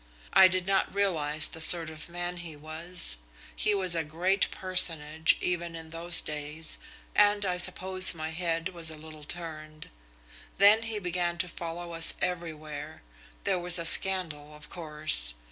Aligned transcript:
I 0.33 0.47
did 0.47 0.65
not 0.65 0.95
realise 0.95 1.47
the 1.47 1.61
sort 1.61 1.91
of 1.91 2.09
man 2.09 2.37
he 2.37 2.55
was. 2.55 3.17
He 3.55 3.75
was 3.75 3.93
a 3.93 4.03
great 4.03 4.49
personage 4.49 5.37
even 5.39 5.75
in 5.75 5.91
those 5.91 6.21
days, 6.21 6.79
and 7.13 7.45
I 7.45 7.57
suppose 7.57 8.15
my 8.15 8.29
head 8.31 8.69
was 8.69 8.89
a 8.89 8.97
little 8.97 9.23
turned. 9.25 9.91
Then 10.57 10.81
he 10.81 10.97
began 10.97 11.37
to 11.37 11.47
follow 11.47 11.93
us 11.93 12.15
everywhere. 12.19 13.03
There 13.43 13.59
was 13.59 13.77
a 13.77 13.85
scandal, 13.85 14.55
of 14.55 14.69
course. 14.71 15.35